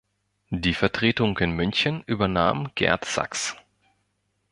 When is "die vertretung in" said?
0.49-1.51